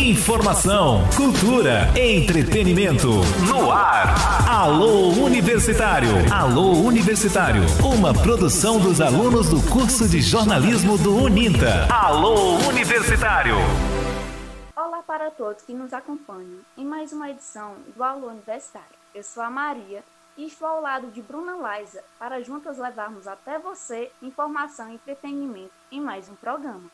[0.00, 3.08] Informação, cultura, entretenimento.
[3.48, 4.14] No ar.
[4.48, 6.10] Alô Universitário.
[6.32, 7.62] Alô Universitário.
[7.84, 11.92] Uma produção dos alunos do curso de jornalismo do Uninta.
[11.92, 13.56] Alô Universitário.
[14.76, 18.86] Olá para todos que nos acompanham em mais uma edição do Alô Universitário.
[19.12, 20.04] Eu sou a Maria
[20.36, 25.72] e estou ao lado de Bruna Laisa para juntas levarmos até você informação e entretenimento
[25.90, 26.88] em mais um programa.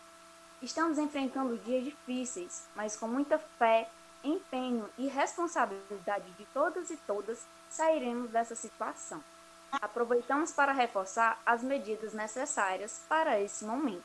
[0.65, 3.86] Estamos enfrentando dias difíceis, mas com muita fé,
[4.25, 9.22] empenho e responsabilidade de todas e todas, sairemos dessa situação.
[9.71, 14.05] Aproveitamos para reforçar as medidas necessárias para esse momento.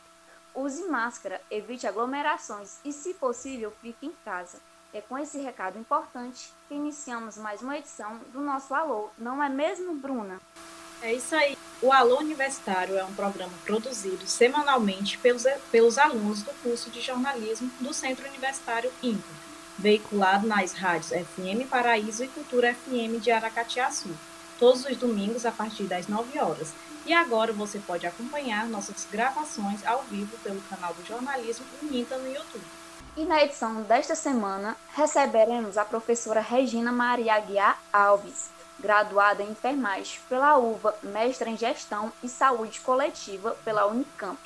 [0.53, 4.59] Use máscara, evite aglomerações e, se possível, fique em casa.
[4.94, 9.48] É com esse recado importante que iniciamos mais uma edição do nosso Alô, não é
[9.48, 10.41] mesmo, Bruna?
[11.02, 11.58] É isso aí.
[11.81, 17.71] O Alô Universitário é um programa produzido semanalmente pelos, pelos alunos do curso de jornalismo
[17.79, 19.23] do Centro Universitário INCA,
[19.77, 24.09] veiculado nas rádios FM Paraíso e Cultura FM de Aracatiaçu,
[24.59, 26.73] todos os domingos a partir das 9 horas.
[27.05, 32.27] E agora você pode acompanhar nossas gravações ao vivo pelo canal do Jornalismo INCA no
[32.27, 32.66] YouTube.
[33.16, 38.49] E na edição desta semana, receberemos a professora Regina Maria Aguiar Alves,
[38.80, 44.39] graduada em enfermagem pela UVA, mestra em gestão e saúde coletiva pela Unicamp,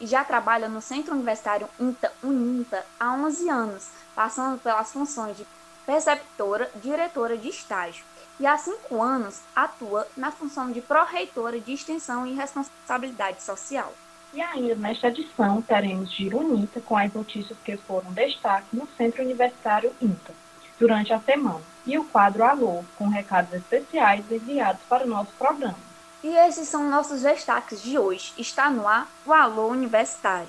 [0.00, 5.46] e já trabalha no Centro Universitário INTA Uninta há 11 anos, passando pelas funções de
[5.84, 8.04] preceptora, diretora de estágio,
[8.38, 13.92] e há cinco anos atua na função de pró-reitora de extensão e responsabilidade social.
[14.32, 19.22] E ainda nesta edição teremos Giro Uninta com as notícias que foram destaque no Centro
[19.22, 20.32] Universitário INTA
[20.78, 25.88] durante a semana e o quadro Alô, com recados especiais enviados para o nosso programa.
[26.22, 28.32] E esses são nossos destaques de hoje.
[28.36, 30.48] Está no ar o Alô Universitário.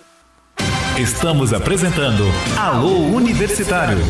[0.97, 2.23] Estamos apresentando
[2.59, 4.03] Alô Universitário.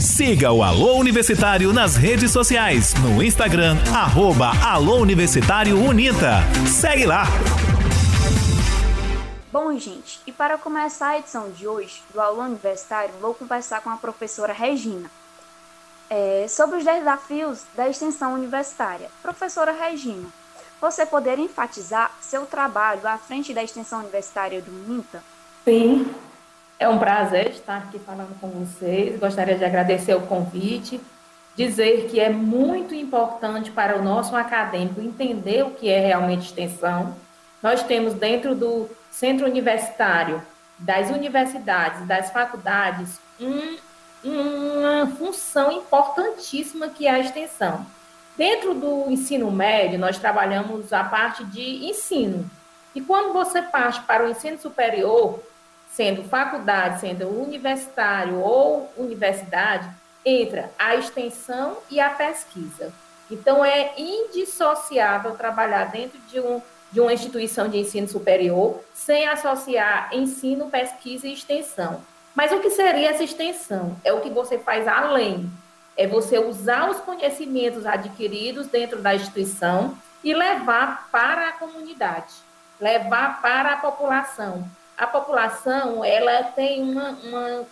[0.00, 6.42] Siga o Alô Universitário nas redes sociais, no Instagram, arroba Alô Universitário Unita.
[6.66, 7.26] Segue lá!
[9.52, 13.90] Bom, gente, e para começar a edição de hoje do Aula Universitário, vou conversar com
[13.90, 15.10] a professora Regina
[16.08, 19.10] é, sobre os desafios da extensão universitária.
[19.20, 20.28] Professora Regina,
[20.80, 25.20] você poderia enfatizar seu trabalho à frente da extensão universitária do MINTA?
[25.64, 26.14] Sim,
[26.78, 29.18] é um prazer estar aqui falando com vocês.
[29.18, 31.00] Gostaria de agradecer o convite,
[31.56, 37.16] dizer que é muito importante para o nosso acadêmico entender o que é realmente extensão.
[37.60, 40.42] Nós temos dentro do centro universitário,
[40.78, 43.76] das universidades, das faculdades, um,
[44.24, 47.86] uma função importantíssima que é a extensão.
[48.36, 52.50] Dentro do ensino médio, nós trabalhamos a parte de ensino.
[52.94, 55.40] E quando você parte para o ensino superior,
[55.92, 59.88] sendo faculdade, sendo universitário ou universidade,
[60.24, 62.92] entra a extensão e a pesquisa.
[63.30, 66.60] Então, é indissociável trabalhar dentro de um
[66.90, 72.02] de uma instituição de ensino superior, sem associar ensino, pesquisa e extensão.
[72.34, 73.96] Mas o que seria essa extensão?
[74.04, 75.50] É o que você faz além.
[75.96, 82.32] É você usar os conhecimentos adquiridos dentro da instituição e levar para a comunidade,
[82.80, 84.66] levar para a população.
[84.96, 87.66] A população ela tem uma, uma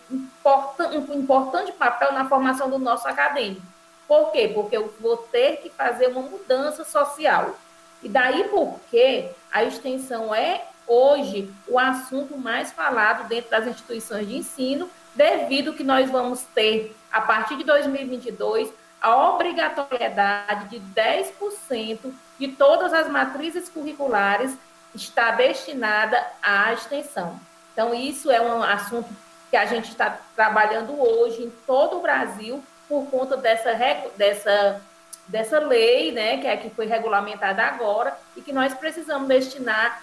[0.97, 3.61] um importante papel na formação do nosso acadêmico.
[4.07, 4.47] Por quê?
[4.47, 7.55] Porque eu vou ter que fazer uma mudança social.
[8.01, 14.37] E daí porque a extensão é hoje o assunto mais falado dentro das instituições de
[14.37, 18.71] ensino, devido que nós vamos ter, a partir de 2022,
[19.01, 24.57] a obrigatoriedade de 10% de todas as matrizes curriculares
[24.93, 27.39] está destinada à extensão.
[27.73, 29.09] Então, isso é um assunto
[29.49, 33.73] que a gente está trabalhando hoje em todo o Brasil por conta dessa,
[34.17, 34.81] dessa
[35.29, 40.01] dessa lei, né, que é que foi regulamentada agora, e que nós precisamos destinar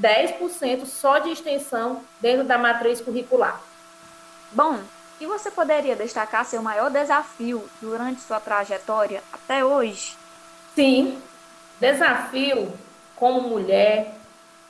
[0.00, 3.60] 10% só de extensão dentro da matriz curricular.
[4.52, 4.78] Bom,
[5.18, 10.14] e você poderia destacar seu maior desafio durante sua trajetória até hoje?
[10.74, 11.20] Sim,
[11.80, 12.70] desafio
[13.16, 14.12] como mulher,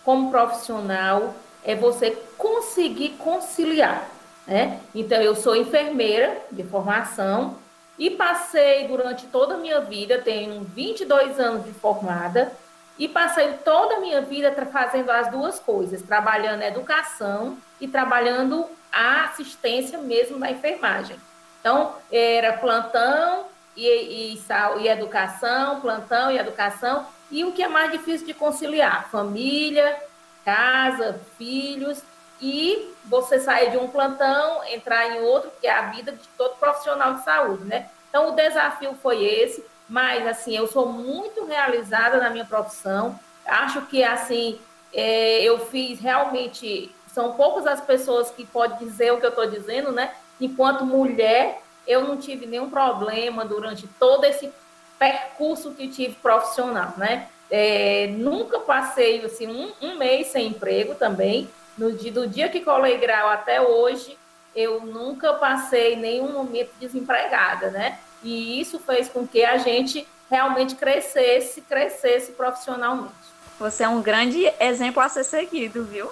[0.05, 1.35] como profissional,
[1.65, 4.09] é você conseguir conciliar,
[4.47, 4.81] né?
[4.95, 7.57] Então, eu sou enfermeira de formação,
[7.99, 12.53] e passei durante toda a minha vida, tenho 22 anos de formada,
[12.99, 19.25] e passei toda a minha vida fazendo as duas coisas, trabalhando educação e trabalhando a
[19.25, 21.17] assistência mesmo da enfermagem.
[21.61, 23.47] Então, era plantão
[23.77, 24.43] e, e,
[24.81, 29.11] e educação, plantão e educação, e o que é mais difícil de conciliar?
[29.11, 30.01] Família,
[30.45, 32.03] casa, filhos.
[32.41, 36.57] E você sair de um plantão, entrar em outro, que é a vida de todo
[36.57, 37.89] profissional de saúde, né?
[38.09, 43.83] Então, o desafio foi esse, mas, assim, eu sou muito realizada na minha profissão, acho
[43.83, 44.59] que, assim,
[44.93, 49.47] é, eu fiz realmente, são poucas as pessoas que podem dizer o que eu estou
[49.47, 50.13] dizendo, né?
[50.41, 54.53] Enquanto mulher, eu não tive nenhum problema durante todo esse
[54.99, 57.29] percurso que tive profissional, né?
[57.51, 61.49] É, nunca passei assim, um, um, mês sem emprego também.
[61.77, 64.17] No dia, do dia que colei grau até hoje,
[64.55, 67.99] eu nunca passei nenhum momento desempregada, né?
[68.23, 73.15] E isso fez com que a gente realmente crescesse, crescesse profissionalmente.
[73.59, 76.11] Você é um grande exemplo a ser seguido, viu?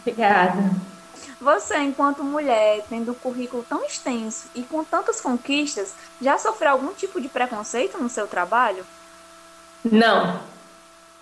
[0.00, 0.58] Obrigada.
[1.40, 6.92] Você, enquanto mulher, tendo um currículo tão extenso e com tantas conquistas, já sofreu algum
[6.92, 8.84] tipo de preconceito no seu trabalho?
[9.82, 10.40] Não,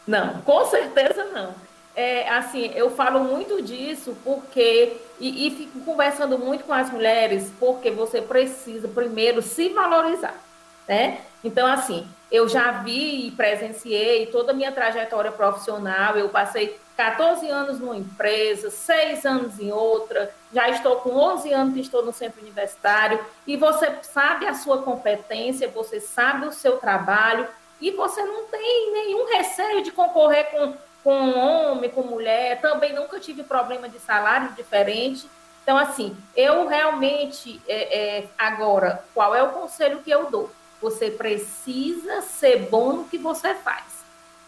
[0.07, 1.55] não, com certeza não.
[2.01, 7.53] É, assim, eu falo muito disso porque, e, e fico conversando muito com as mulheres,
[7.59, 10.41] porque você precisa primeiro se valorizar,
[10.87, 11.23] né?
[11.43, 17.49] Então, assim, eu já vi e presenciei toda a minha trajetória profissional, eu passei 14
[17.49, 22.13] anos numa empresa, 6 anos em outra, já estou com 11 anos que estou no
[22.13, 27.49] centro universitário, e você sabe a sua competência, você sabe o seu trabalho,
[27.81, 33.21] e você não tem nenhum receio de concorrer com, com homem, com mulher, também nunca
[33.21, 35.29] tive problema de salário diferente.
[35.63, 40.51] Então, assim, eu realmente, é, é, agora, qual é o conselho que eu dou?
[40.81, 43.99] Você precisa ser bom no que você faz.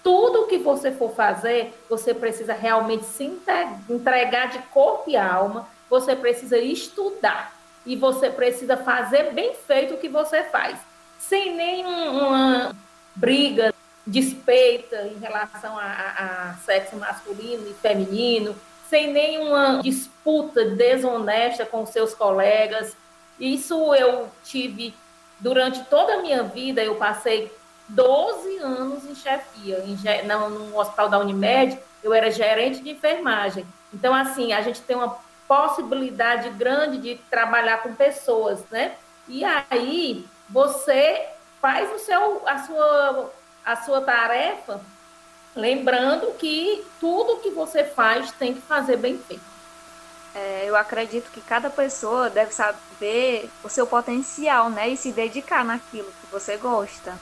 [0.02, 3.24] Tudo que você for fazer, você precisa realmente se
[3.88, 7.54] entregar de corpo e alma, você precisa estudar.
[7.84, 10.78] E você precisa fazer bem feito o que você faz,
[11.18, 12.74] sem nenhuma
[13.14, 13.74] briga,
[14.10, 18.56] despeita em relação a, a, a sexo masculino e feminino,
[18.88, 22.96] sem nenhuma disputa desonesta com seus colegas.
[23.38, 24.92] Isso eu tive
[25.38, 27.52] durante toda a minha vida, eu passei
[27.88, 29.84] 12 anos em chefia.
[29.86, 33.64] Em, no, no hospital da Unimed, eu era gerente de enfermagem.
[33.94, 35.16] Então, assim, a gente tem uma
[35.46, 38.94] possibilidade grande de trabalhar com pessoas, né?
[39.28, 41.28] E aí, você
[41.60, 43.32] faz o seu, a, sua,
[43.64, 44.80] a sua tarefa,
[45.54, 49.50] lembrando que tudo que você faz tem que fazer bem feito.
[50.34, 54.88] É, eu acredito que cada pessoa deve saber o seu potencial, né?
[54.88, 57.18] E se dedicar naquilo que você gosta.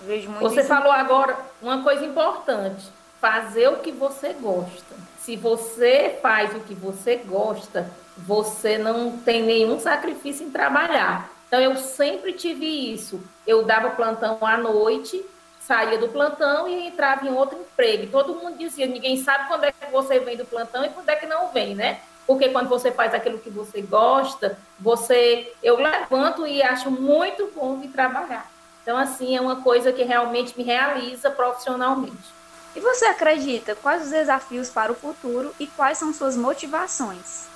[0.00, 2.88] Vejo muito você falou agora uma coisa importante:
[3.20, 4.94] fazer o que você gosta.
[5.18, 11.30] Se você faz o que você gosta, você não tem nenhum sacrifício em trabalhar.
[11.46, 13.20] Então, eu sempre tive isso.
[13.46, 15.24] Eu dava plantão à noite,
[15.60, 18.10] saía do plantão e entrava em outro emprego.
[18.10, 21.16] Todo mundo dizia: ninguém sabe quando é que você vem do plantão e quando é
[21.16, 22.00] que não vem, né?
[22.26, 27.78] Porque quando você faz aquilo que você gosta, você eu levanto e acho muito bom
[27.78, 28.50] de trabalhar.
[28.82, 32.40] Então, assim, é uma coisa que realmente me realiza profissionalmente.
[32.74, 33.74] E você acredita?
[33.74, 37.46] Quais os desafios para o futuro e quais são suas motivações?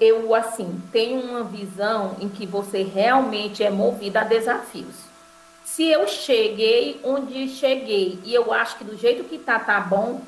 [0.00, 5.11] Eu, assim, tenho uma visão em que você realmente é movida a desafios.
[5.74, 10.20] Se eu cheguei onde cheguei e eu acho que do jeito que tá, tá bom,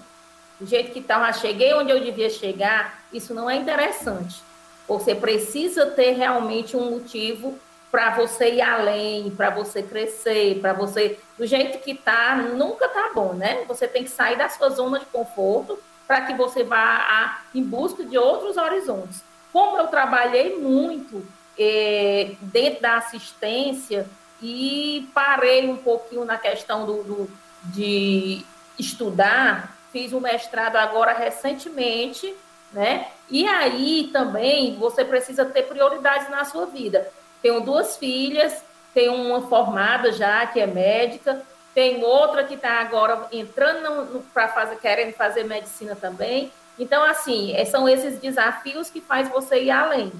[0.58, 4.42] do jeito que tá, já cheguei onde eu devia chegar, isso não é interessante.
[4.88, 7.58] Você precisa ter realmente um motivo
[7.92, 13.10] para você ir além, para você crescer, para você do jeito que tá, nunca tá
[13.14, 13.66] bom, né?
[13.68, 17.62] Você tem que sair da sua zona de conforto para que você vá a, em
[17.62, 19.22] busca de outros horizontes.
[19.52, 21.22] Como eu trabalhei muito
[21.58, 24.08] é, dentro da assistência
[24.46, 27.30] e parei um pouquinho na questão do, do
[27.62, 28.44] de
[28.78, 32.34] estudar, fiz um mestrado agora recentemente,
[32.70, 33.08] né?
[33.30, 37.10] E aí também você precisa ter prioridades na sua vida.
[37.40, 41.40] Tenho duas filhas, tenho uma formada já, que é médica,
[41.74, 46.52] tem outra que está agora entrando para fazer, querendo fazer medicina também.
[46.78, 50.12] Então, assim, é, são esses desafios que faz você ir além.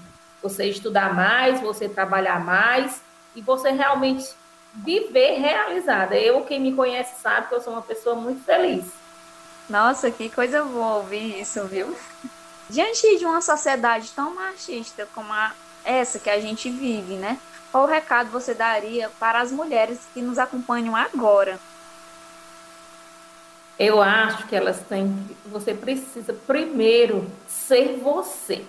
[0.43, 3.03] Você estudar mais, você trabalhar mais
[3.35, 4.29] e você realmente
[4.75, 6.17] viver realizada.
[6.17, 8.85] Eu, quem me conhece, sabe que eu sou uma pessoa muito feliz.
[9.69, 11.97] Nossa, que coisa boa ouvir isso, viu?
[12.69, 15.53] Diante de uma sociedade tão machista como a
[15.85, 17.39] essa que a gente vive, né?
[17.71, 21.59] Qual recado você daria para as mulheres que nos acompanham agora?
[23.79, 28.65] Eu acho que elas têm, você precisa primeiro ser você,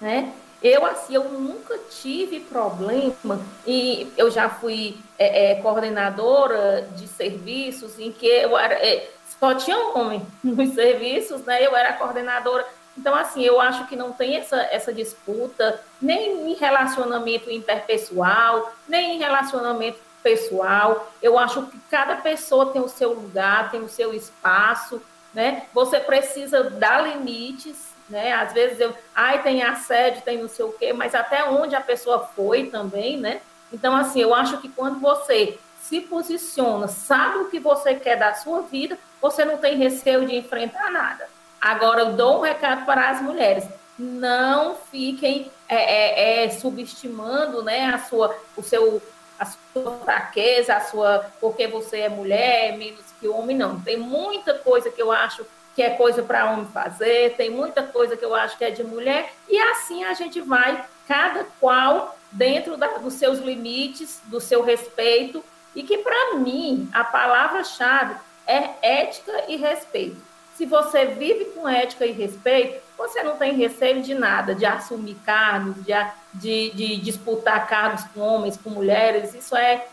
[0.00, 0.32] né?
[0.62, 7.98] Eu assim, eu nunca tive problema e eu já fui é, é, coordenadora de serviços
[7.98, 11.64] em que eu era, é, só tinha homem nos serviços, né?
[11.64, 16.54] Eu era coordenadora Então, assim, eu acho que não tem essa, essa disputa nem em
[16.54, 21.12] relacionamento interpessoal, nem em relacionamento pessoal.
[21.22, 25.00] Eu acho que cada pessoa tem o seu lugar, tem o seu espaço,
[25.32, 25.66] né?
[25.72, 28.32] Você precisa dar limites, né?
[28.32, 31.80] Às vezes eu, ai, tem assédio, tem não sei o quê, mas até onde a
[31.80, 33.40] pessoa foi também, né?
[33.72, 38.34] Então, assim, eu acho que quando você se posiciona, sabe o que você quer da
[38.34, 41.28] sua vida, você não tem receio de enfrentar nada.
[41.60, 43.64] Agora, eu dou um recado para as mulheres:
[43.98, 49.02] não fiquem é, é, é, subestimando né, a sua, o seu,
[49.38, 53.80] a sua fraqueza, a sua, porque você é mulher, menos que homem, não.
[53.80, 55.44] Tem muita coisa que eu acho
[55.78, 58.82] que é coisa para homem fazer, tem muita coisa que eu acho que é de
[58.82, 64.64] mulher, e assim a gente vai, cada qual dentro da, dos seus limites, do seu
[64.64, 65.40] respeito,
[65.76, 70.16] e que para mim a palavra-chave é ética e respeito.
[70.56, 75.14] Se você vive com ética e respeito, você não tem receio de nada, de assumir
[75.24, 75.92] cargos, de,
[76.34, 79.32] de, de disputar cargos com homens, com mulheres.
[79.32, 79.86] Isso é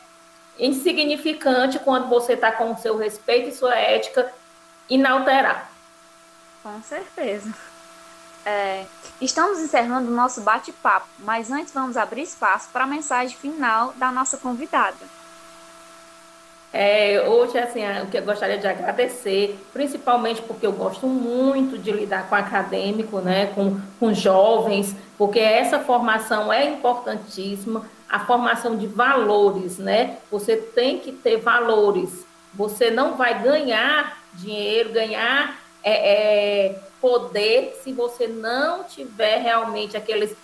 [0.58, 4.34] insignificante quando você está com o seu respeito e sua ética
[4.90, 5.75] inalterável.
[6.66, 7.54] Com certeza.
[8.44, 8.86] É,
[9.22, 14.12] estamos encerrando o nosso bate-papo, mas antes vamos abrir espaço para a mensagem final da
[14.12, 14.98] nossa convidada.
[16.74, 21.78] É, hoje, assim, é, o que eu gostaria de agradecer, principalmente porque eu gosto muito
[21.78, 28.76] de lidar com acadêmico, né, com, com jovens, porque essa formação é importantíssima, a formação
[28.76, 30.18] de valores, né?
[30.32, 32.26] Você tem que ter valores.
[32.56, 40.36] Você não vai ganhar dinheiro, ganhar é, é, poder se você não tiver realmente aqueles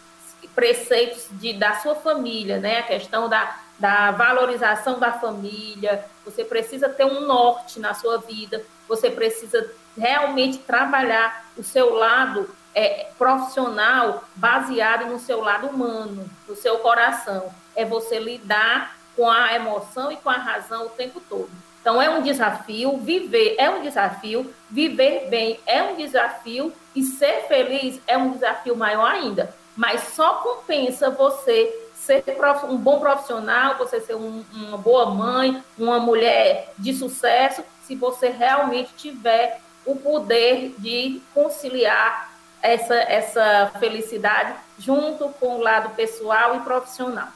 [0.53, 2.77] preceitos de, da sua família, né?
[2.77, 8.63] A questão da, da valorização da família, você precisa ter um norte na sua vida,
[8.87, 9.67] você precisa
[9.97, 17.51] realmente trabalhar o seu lado é, profissional baseado no seu lado humano, no seu coração.
[17.75, 21.49] É você lidar com a emoção e com a razão o tempo todo.
[21.81, 27.47] Então, é um desafio, viver é um desafio, viver bem é um desafio e ser
[27.47, 29.53] feliz é um desafio maior ainda.
[29.75, 32.23] Mas só compensa você ser
[32.69, 38.29] um bom profissional, você ser um, uma boa mãe, uma mulher de sucesso, se você
[38.29, 46.59] realmente tiver o poder de conciliar essa, essa felicidade junto com o lado pessoal e
[46.59, 47.29] profissional.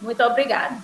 [0.00, 0.76] Muito obrigada.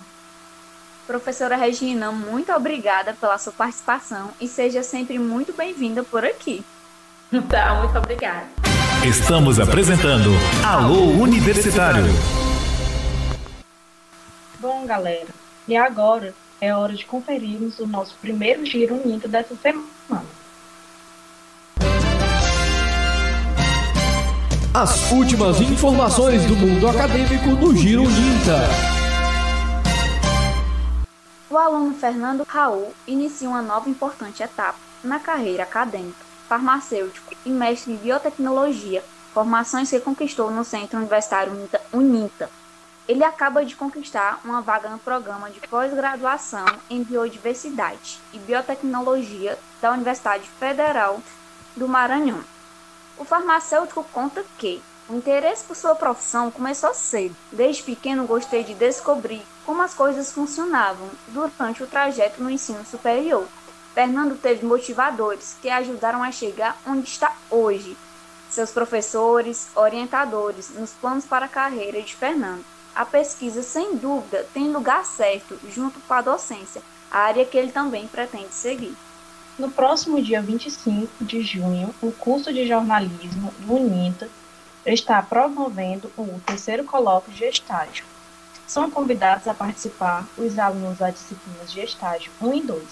[1.07, 6.65] Professora Regina, muito obrigada pela sua participação e seja sempre muito bem-vinda por aqui.
[7.51, 8.47] Tá, muito obrigada.
[9.05, 10.31] Estamos apresentando
[10.65, 12.05] Alô Universitário.
[14.61, 15.27] Bom, galera,
[15.67, 20.25] e agora é hora de conferirmos o nosso primeiro giro Uninta dessa semana.
[24.73, 29.04] As últimas informações do mundo acadêmico no Giro Uninta.
[31.55, 36.19] O aluno Fernando Raul inicia uma nova importante etapa na carreira acadêmica,
[36.49, 41.53] farmacêutico e mestre em biotecnologia, formações que conquistou no Centro Universitário
[41.93, 42.51] Uninta.
[43.07, 49.93] Ele acaba de conquistar uma vaga no programa de pós-graduação em Biodiversidade e Biotecnologia da
[49.93, 51.23] Universidade Federal
[51.77, 52.43] do Maranhão.
[53.17, 57.37] O farmacêutico conta que o interesse por sua profissão começou cedo.
[57.53, 63.47] Desde pequeno gostei de descobrir como as coisas funcionavam durante o trajeto no ensino superior.
[63.95, 67.97] Fernando teve motivadores que ajudaram a chegar onde está hoje.
[68.51, 72.65] Seus professores, orientadores nos planos para a carreira de Fernando.
[72.95, 76.81] A pesquisa, sem dúvida, tem lugar certo junto com a docência,
[77.11, 78.97] a área que ele também pretende seguir.
[79.59, 84.29] No próximo dia 25 de junho, o curso de jornalismo do UNITA
[84.87, 88.05] está promovendo o terceiro colóquio de estágio
[88.67, 92.83] são convidados a participar os alunos das disciplinas de estágio 1 e 2.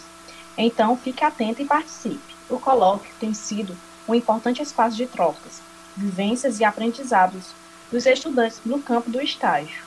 [0.57, 2.37] Então, fique atento e participe.
[2.49, 5.61] O colóquio tem sido um importante espaço de trocas,
[5.97, 7.47] vivências e aprendizados
[7.91, 9.83] dos estudantes no campo do estágio.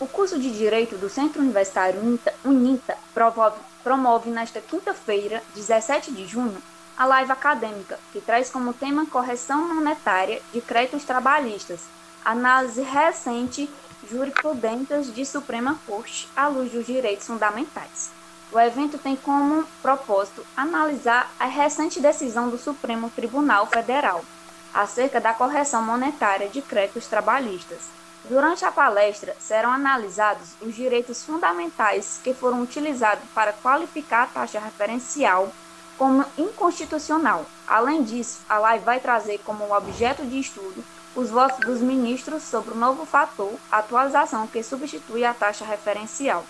[0.00, 2.00] O curso de Direito do Centro Universitário
[2.44, 6.60] UNITA promove, promove nesta quinta-feira, 17 de junho,
[6.96, 11.80] a live acadêmica, que traz como tema correção monetária de créditos trabalhistas,
[12.24, 13.70] análise recente
[14.08, 18.10] jurisprudentas de Suprema Corte à luz dos direitos fundamentais.
[18.52, 24.24] O evento tem como propósito analisar a recente decisão do Supremo Tribunal Federal
[24.72, 27.88] acerca da correção monetária de créditos trabalhistas.
[28.28, 34.58] Durante a palestra, serão analisados os direitos fundamentais que foram utilizados para qualificar a taxa
[34.58, 35.52] referencial
[35.98, 37.46] como inconstitucional.
[37.66, 40.84] Além disso, a live vai trazer como objeto de estudo
[41.14, 46.44] os votos dos ministros sobre o novo fator, atualização que substitui a taxa referencial.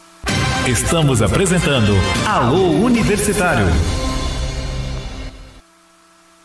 [0.66, 1.92] Estamos apresentando
[2.28, 3.66] Alô Universitário.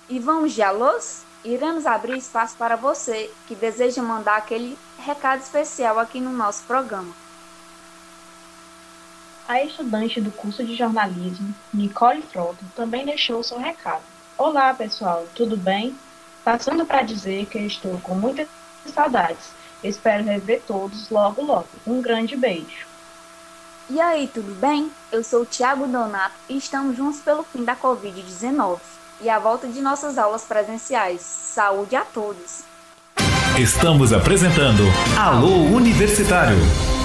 [0.08, 1.24] E vamos de alôs?
[1.44, 7.12] Iremos abrir espaço para você que deseja mandar aquele recado especial aqui no nosso programa.
[9.52, 14.00] A estudante do curso de jornalismo, Nicole Frota, também deixou seu recado.
[14.38, 15.94] Olá, pessoal, tudo bem?
[16.42, 18.48] Passando para dizer que estou com muitas
[18.86, 19.52] saudades.
[19.84, 21.68] Espero rever todos logo logo.
[21.86, 22.88] Um grande beijo.
[23.90, 24.90] E aí, tudo bem?
[25.12, 28.80] Eu sou o Thiago Donato e estamos juntos pelo fim da Covid-19
[29.20, 31.20] e a volta de nossas aulas presenciais.
[31.20, 32.64] Saúde a todos!
[33.60, 34.84] Estamos apresentando
[35.20, 37.01] Alô Universitário.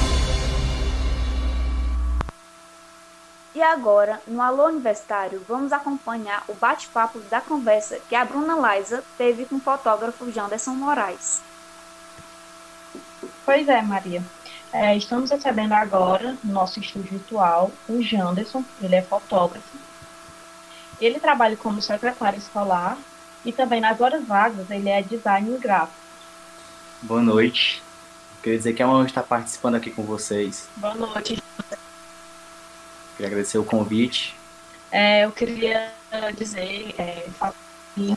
[3.56, 9.02] E agora, no Alô Universitário, vamos acompanhar o bate-papo da conversa que a Bruna Laisa
[9.16, 11.40] teve com o fotógrafo Janderson Moraes.
[13.46, 14.22] Pois é, Maria.
[14.70, 19.78] É, estamos recebendo agora, no nosso estúdio virtual, o Janderson, ele é fotógrafo.
[21.00, 22.98] Ele trabalha como secretário escolar
[23.42, 25.96] e também nas horas vagas ele é designer gráfico.
[27.00, 27.82] Boa noite.
[28.42, 30.68] Queria dizer que é uma honra estar participando aqui com vocês.
[30.76, 31.42] Boa noite.
[33.16, 34.34] Queria agradecer o convite.
[34.90, 35.92] É, eu queria
[36.36, 37.26] dizer é,
[37.94, 38.16] que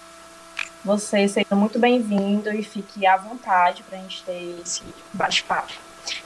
[0.84, 5.74] você seja muito bem-vindo e fique à vontade para a gente ter esse bate-papo.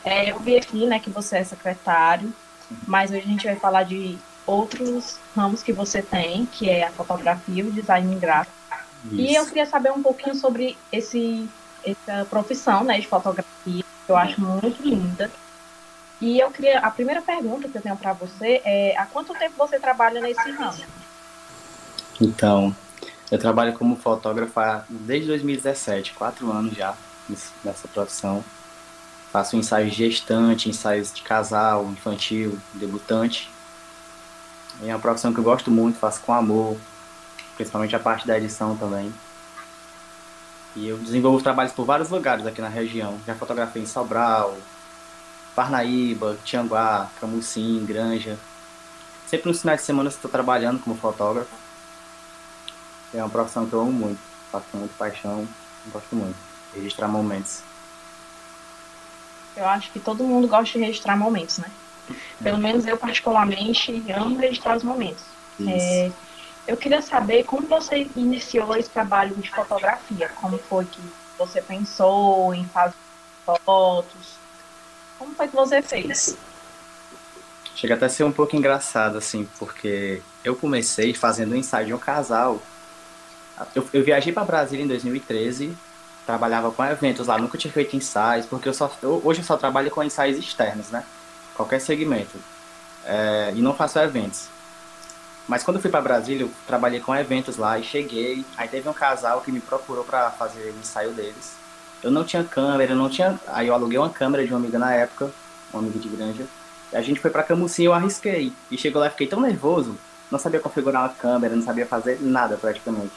[0.04, 2.34] É, eu vi aqui né, que você é secretário,
[2.88, 6.92] mas hoje a gente vai falar de outros ramos que você tem, que é a
[6.92, 8.56] fotografia e o design gráfico.
[9.06, 9.16] Isso.
[9.16, 11.48] E eu queria saber um pouquinho sobre esse,
[11.84, 15.30] essa profissão né, de fotografia, que eu acho muito linda.
[16.24, 16.80] E eu queria.
[16.80, 20.52] A primeira pergunta que eu tenho para você é: há quanto tempo você trabalha nesse
[20.52, 20.82] ramo?
[22.22, 22.74] Então,
[23.30, 24.54] eu trabalho como fotógrafo
[24.90, 26.96] desde 2017, quatro anos já
[27.62, 28.42] nessa profissão.
[29.34, 33.52] Faço ensaios gestante, ensaios de casal, infantil, debutante.
[34.82, 36.78] É uma profissão que eu gosto muito, faço com amor,
[37.58, 39.14] principalmente a parte da edição também.
[40.74, 43.20] E eu desenvolvo trabalhos por vários lugares aqui na região.
[43.28, 44.56] Já fotografei em Sobral,
[45.56, 48.38] Parnaíba, Tianguá, Camusim, Granja.
[49.28, 51.56] Sempre nos finais de semana estou trabalhando como fotógrafo.
[53.14, 54.20] É uma profissão que eu amo muito,
[54.52, 55.48] faço com muita paixão,
[55.92, 56.36] gosto muito.
[56.74, 57.62] Registrar momentos.
[59.56, 61.70] Eu acho que todo mundo gosta de registrar momentos, né?
[62.42, 65.24] Pelo menos eu, particularmente, amo registrar os momentos.
[65.66, 66.12] É,
[66.68, 70.30] eu queria saber como você iniciou esse trabalho de fotografia.
[70.30, 71.02] Como foi que
[71.38, 72.96] você pensou em fazer
[73.64, 74.43] fotos?
[75.18, 76.38] Como foi que você fez?
[77.76, 81.94] Chega até a ser um pouco engraçado, assim, porque eu comecei fazendo um ensaio de
[81.94, 82.62] um casal.
[83.76, 85.76] Eu, eu viajei para Brasília em 2013,
[86.26, 89.58] trabalhava com eventos lá, nunca tinha feito ensaios, porque eu só, eu, hoje eu só
[89.58, 91.04] trabalho com ensaios externos, né?
[91.56, 92.38] Qualquer segmento.
[93.06, 94.48] É, e não faço eventos.
[95.48, 98.46] Mas quando eu fui para Brasília, eu trabalhei com eventos lá e cheguei.
[98.56, 101.63] Aí teve um casal que me procurou para fazer o ensaio deles.
[102.04, 103.40] Eu não tinha câmera, eu não tinha.
[103.48, 105.32] Aí eu aluguei uma câmera de uma amiga na época,
[105.72, 106.46] uma amiga de granja.
[106.92, 108.52] A gente foi pra Camusim e eu arrisquei.
[108.70, 109.98] E chegou lá fiquei tão nervoso,
[110.30, 113.14] não sabia configurar uma câmera, não sabia fazer nada praticamente.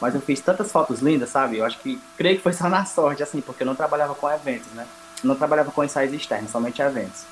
[0.00, 1.56] Mas eu fiz tantas fotos lindas, sabe?
[1.56, 4.30] Eu acho que creio que foi só na sorte, assim, porque eu não trabalhava com
[4.30, 4.86] eventos, né?
[5.22, 7.24] Eu não trabalhava com ensaios externos, somente eventos.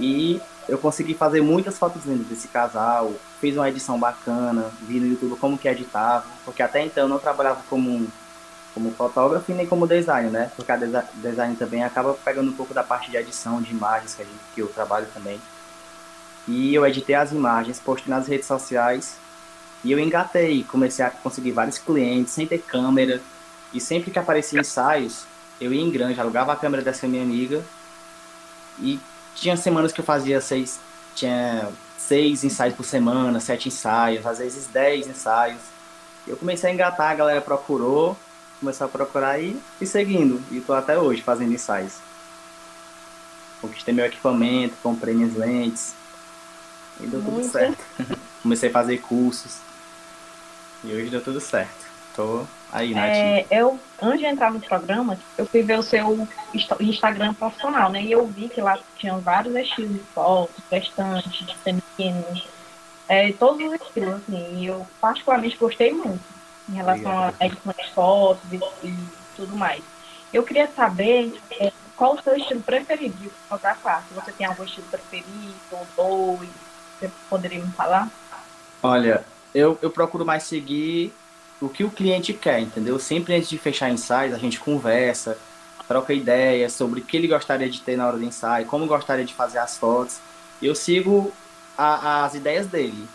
[0.00, 5.06] E eu consegui fazer muitas fotos lindas desse casal, fiz uma edição bacana, vi no
[5.06, 8.08] YouTube como que editava, porque até então eu não trabalhava como um
[8.78, 10.52] como fotógrafo e nem como designer, né?
[10.54, 14.22] Porque a design também acaba pegando um pouco da parte de edição de imagens que,
[14.22, 15.40] a gente, que eu trabalho também.
[16.46, 19.16] E eu editei as imagens, postei nas redes sociais
[19.82, 23.20] e eu engatei, comecei a conseguir vários clientes sem ter câmera.
[23.72, 25.26] E sempre que aparecia ensaios,
[25.60, 27.62] eu ia em grande, alugava a câmera dessa minha amiga
[28.78, 29.00] e
[29.34, 30.78] tinha semanas que eu fazia seis,
[31.14, 35.60] tinha seis ensaios por semana, sete ensaios, às vezes dez ensaios.
[36.26, 38.16] Eu comecei a engatar, a galera procurou
[38.58, 40.42] começar a procurar e, e seguindo.
[40.50, 41.98] E estou até hoje fazendo ensaios.
[43.60, 45.94] Conquistei meu equipamento, comprei minhas lentes.
[47.00, 47.42] E deu Muito.
[47.42, 47.84] tudo certo.
[48.42, 49.58] Comecei a fazer cursos.
[50.84, 51.88] E hoje deu tudo certo.
[52.14, 53.40] Tô aí, né?
[53.40, 56.28] É, eu, antes de entrar no programa, eu fui ver o seu
[56.80, 58.02] Instagram profissional, né?
[58.02, 62.42] E eu vi que lá tinham vários estilos de fotos, gestantes, feminino,
[63.08, 64.58] é, todos os estilos, assim.
[64.58, 66.37] E eu particularmente gostei muito
[66.68, 67.36] em relação Obrigado.
[67.40, 68.96] a edição de fotos e, e,
[69.36, 69.82] tudo mais.
[70.32, 74.04] Eu queria saber é, qual o seu estilo preferido de fotografar.
[74.08, 76.50] Se você tem algum estilo preferido, ou dois,
[76.98, 78.08] você poderia me falar?
[78.82, 81.12] Olha, eu, eu procuro mais seguir
[81.60, 82.98] o que o cliente quer, entendeu?
[82.98, 85.36] Sempre antes de fechar ensaios, a gente conversa,
[85.86, 89.24] troca ideias sobre o que ele gostaria de ter na hora do ensaio, como gostaria
[89.24, 90.18] de fazer as fotos.
[90.60, 91.32] Eu sigo
[91.76, 93.08] a, as ideias dele.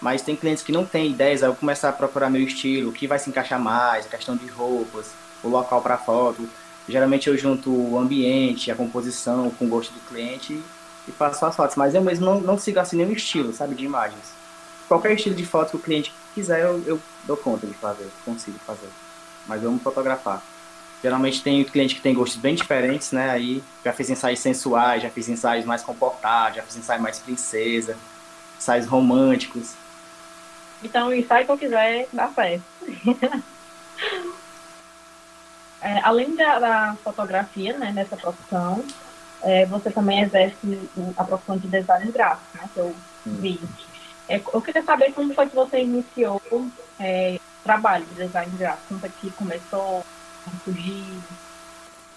[0.00, 2.92] Mas tem clientes que não têm ideias, aí eu começo a procurar meu estilo, o
[2.92, 5.10] que vai se encaixar mais, a questão de roupas,
[5.42, 6.48] o local para foto.
[6.88, 10.62] Geralmente eu junto o ambiente, a composição com o gosto do cliente
[11.08, 11.76] e faço as fotos.
[11.76, 14.32] Mas eu mesmo não, não sigo assim nenhum estilo, sabe, de imagens.
[14.86, 18.58] Qualquer estilo de foto que o cliente quiser, eu, eu dou conta de fazer, consigo
[18.64, 18.88] fazer.
[19.46, 20.42] Mas vamos fotografar.
[21.02, 23.30] Geralmente tem cliente que tem gostos bem diferentes, né?
[23.30, 27.96] Aí já fiz ensaios sensuais, já fiz ensaios mais comportados, já fiz ensaios mais princesa,
[28.58, 29.74] ensaios românticos.
[30.86, 32.62] Então, o ensaio que eu quiser, dá certo.
[35.82, 38.84] é, além da, da, fotografia, né, nessa profissão,
[39.42, 42.94] é, você também exerce a profissão de design gráfico, né, que eu
[43.26, 43.60] vi.
[44.28, 46.40] É, eu queria saber como foi que você iniciou
[47.00, 50.06] é, o trabalho de design gráfico, como foi que começou,
[50.44, 51.20] como surgiu?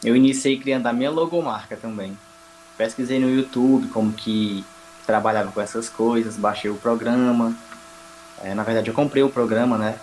[0.03, 2.15] Eu iniciei criando a minha logomarca também.
[2.77, 4.63] Pesquisei no YouTube como que
[5.08, 7.58] trabalhava com essas coisas, baixei o programa.
[8.41, 9.97] É, na verdade, eu comprei o programa, né?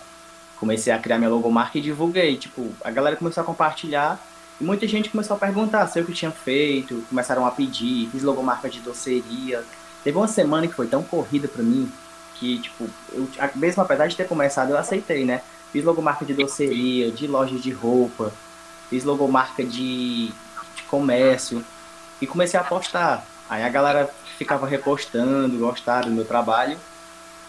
[0.59, 2.37] Comecei a criar minha logomarca e divulguei.
[2.37, 4.21] Tipo, a galera começou a compartilhar
[4.61, 8.23] e muita gente começou a perguntar se eu que tinha feito, começaram a pedir, fiz
[8.23, 9.63] logomarca de doceria.
[10.03, 11.91] Teve uma semana que foi tão corrida para mim
[12.35, 15.43] que, tipo, eu, mesmo apesar de ter começado, eu aceitei, né?
[15.73, 18.33] Fiz logomarca de doceria, de loja de roupa,
[18.89, 21.65] fiz logomarca de, de comércio
[22.21, 23.27] e comecei a postar.
[23.49, 26.79] Aí a galera ficava repostando, gostaram do meu trabalho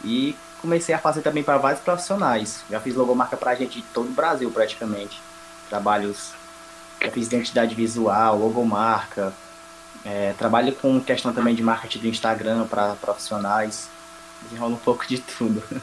[0.04, 2.64] e comecei a fazer também para vários profissionais.
[2.70, 5.22] Já fiz logomarca para gente de todo o Brasil praticamente.
[5.70, 6.34] Trabalhos,
[7.02, 9.34] já fiz identidade visual, logomarca,
[10.06, 13.90] é, trabalho com questão também de marketing do Instagram para profissionais.
[14.44, 15.64] Desenrola um pouco de tudo.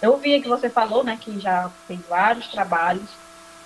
[0.00, 3.08] Eu vi que você falou, né, que já fez vários trabalhos,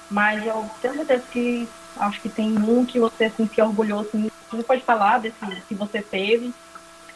[0.08, 4.00] mas eu tenho certeza que acho que tem um que você assim, se orgulhou.
[4.00, 5.36] Assim, você pode falar desse
[5.68, 6.54] que você teve,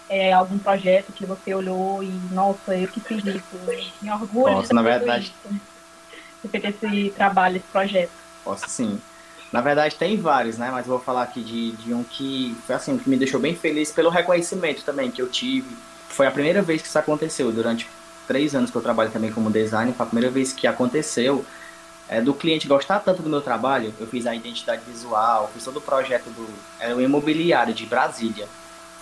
[0.09, 3.43] é, algum projeto que você olhou e, nossa, eu que fiz isso,
[4.03, 5.61] me orgulho nossa, de na verdade, isso.
[6.43, 8.11] Você fez esse trabalho, esse projeto.
[8.45, 9.01] Posso sim.
[9.51, 10.71] Na verdade tem vários, né?
[10.71, 13.93] Mas vou falar aqui de, de um que foi assim, que me deixou bem feliz
[13.93, 15.77] pelo reconhecimento também que eu tive.
[16.09, 17.89] Foi a primeira vez que isso aconteceu durante
[18.27, 21.45] três anos que eu trabalho também como designer, foi a primeira vez que aconteceu
[22.09, 25.79] é, do cliente gostar tanto do meu trabalho, eu fiz a identidade visual, fiz todo
[25.79, 28.47] o projeto do era um imobiliário de Brasília.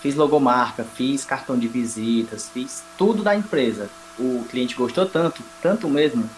[0.03, 3.89] Fiz logomarca, fiz cartão de visitas, fiz tudo da empresa.
[4.19, 6.29] O cliente gostou tanto, tanto mesmo,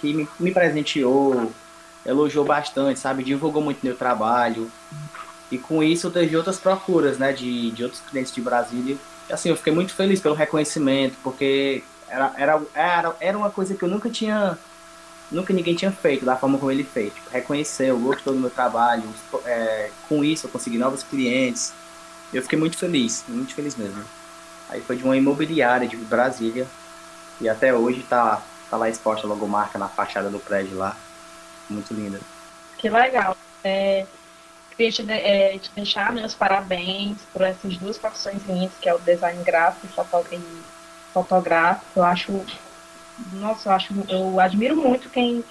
[0.00, 1.52] que me, me presenteou,
[2.04, 3.22] elogiou bastante, sabe?
[3.22, 4.68] Divulgou muito meu trabalho.
[5.48, 7.32] E com isso eu teve outras procuras, né?
[7.32, 8.96] De, de outros clientes de Brasília.
[9.30, 13.76] E assim, eu fiquei muito feliz pelo reconhecimento, porque era, era, era, era uma coisa
[13.76, 14.58] que eu nunca tinha
[15.30, 17.14] nunca ninguém tinha feito da forma como ele fez.
[17.14, 19.04] Tipo, reconheceu, gostou do meu trabalho.
[19.44, 21.72] É, com isso eu consegui novos clientes.
[22.32, 24.04] Eu fiquei muito feliz, muito feliz mesmo.
[24.68, 26.66] Aí foi de uma imobiliária de Brasília.
[27.40, 30.96] E até hoje tá, tá lá exposta a logomarca na fachada do prédio lá.
[31.70, 32.20] Muito linda.
[32.76, 33.36] Que legal.
[33.64, 34.06] É,
[34.76, 38.98] queria te, é, te deixar meus parabéns por essas duas profissões lindas, que é o
[38.98, 40.40] design gráfico e
[41.12, 41.86] fotográfico.
[41.96, 42.44] Eu acho
[43.32, 45.44] nossa, eu acho, eu admiro muito quem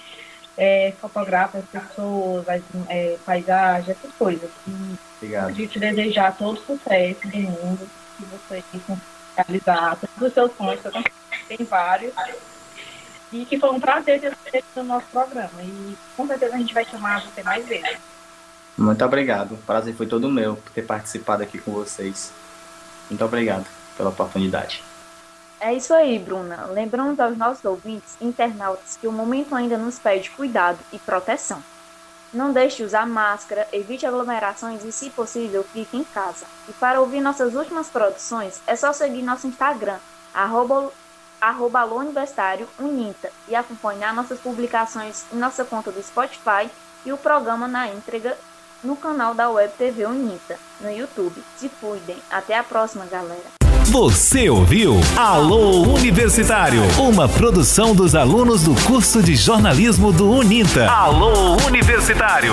[0.57, 4.49] é, fotografa as pessoas, as é, paisagens, essas coisas.
[5.17, 5.53] Obrigado.
[5.53, 9.01] queria te desejar todo o sucesso do mundo, que você consiga
[9.35, 12.13] realizar todos os seus sonhos, que tem vários.
[13.31, 15.61] E que foi um prazer ter você no nosso programa.
[15.61, 17.97] E com certeza a gente vai chamar você mais vezes.
[18.77, 19.53] Muito obrigado.
[19.53, 22.31] O prazer foi todo meu por ter participado aqui com vocês.
[23.09, 23.65] Muito obrigado
[23.97, 24.81] pela oportunidade.
[25.59, 26.67] É isso aí, Bruna.
[26.67, 31.63] Lembramos aos nossos ouvintes internautas que o momento ainda nos pede cuidado e proteção.
[32.31, 36.45] Não deixe de usar máscara, evite aglomerações e, se possível, fique em casa.
[36.67, 39.97] E para ouvir nossas últimas produções, é só seguir nosso Instagram,
[40.33, 40.91] arroba,
[41.39, 41.85] arroba
[42.77, 46.69] Uninta, e acompanhar nossas publicações em nossa conta do Spotify
[47.05, 48.37] e o programa na íntegra
[48.83, 51.41] no canal da Web TV Uninta, no YouTube.
[51.55, 52.17] Se cuidem.
[52.29, 53.66] Até a próxima, galera.
[53.91, 60.89] Você ouviu Alô Universitário, uma produção dos alunos do curso de jornalismo do Uninta.
[60.91, 62.51] Alô Universitário.